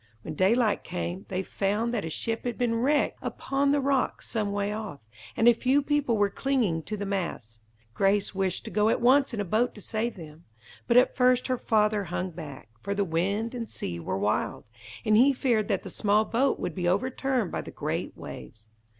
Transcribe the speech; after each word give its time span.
When 0.23 0.33
daylight 0.33 0.83
came, 0.83 1.27
they 1.29 1.43
found 1.43 1.93
that 1.93 2.03
a 2.03 2.09
ship 2.09 2.43
had 2.43 2.57
been 2.57 2.73
wrecked 2.73 3.19
upon 3.21 3.71
the 3.71 3.79
rocks 3.79 4.27
some 4.27 4.51
way 4.51 4.73
off, 4.73 4.99
and 5.37 5.47
a 5.47 5.53
few 5.53 5.83
people 5.83 6.17
were 6.17 6.31
clinging 6.31 6.81
to 6.85 6.97
the 6.97 7.05
masts. 7.05 7.59
Grace 7.93 8.33
wished 8.33 8.65
to 8.65 8.71
go 8.71 8.89
at 8.89 8.99
once 8.99 9.31
in 9.31 9.39
a 9.39 9.45
boat 9.45 9.75
to 9.75 9.79
save 9.81 10.15
them; 10.15 10.45
but 10.87 10.97
at 10.97 11.15
first 11.15 11.45
her 11.45 11.57
father 11.59 12.05
hung 12.05 12.31
back, 12.31 12.69
for 12.81 12.95
the 12.95 13.05
wind 13.05 13.53
and 13.53 13.69
sea 13.69 13.99
were 13.99 14.17
wild, 14.17 14.63
and 15.05 15.15
he 15.17 15.33
feared 15.33 15.67
that 15.67 15.83
the 15.83 15.89
small 15.91 16.25
boat 16.25 16.59
would 16.59 16.73
be 16.73 16.87
overturned 16.89 17.51
by 17.51 17.61
the 17.61 17.69
great 17.69 18.17
waves. 18.17 18.69